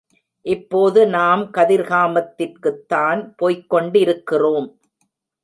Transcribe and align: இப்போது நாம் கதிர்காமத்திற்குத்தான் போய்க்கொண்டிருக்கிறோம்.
இப்போது 0.45 1.07
நாம் 1.07 1.43
கதிர்காமத்திற்குத்தான் 1.53 3.21
போய்க்கொண்டிருக்கிறோம். 3.41 4.67